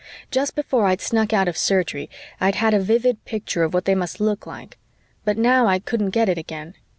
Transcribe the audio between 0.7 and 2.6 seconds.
I snuck out of Surgery, I'd